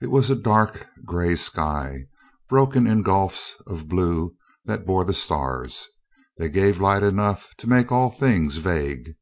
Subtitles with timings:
[0.00, 2.06] It was a dark gray sky,
[2.48, 5.86] broken in gulfs of blue that bore the stars.
[6.38, 9.14] They gave light enough to make all things vague.